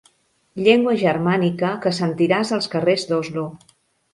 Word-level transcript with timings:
Llengua 0.67 0.95
germànica 1.01 1.71
que 1.83 1.93
sentiràs 1.99 2.55
als 2.59 2.71
carrers 2.73 3.07
d'Oslo. 3.13 3.45